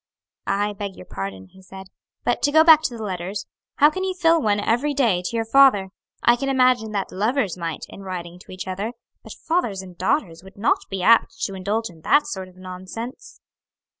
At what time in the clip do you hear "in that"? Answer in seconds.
11.91-12.25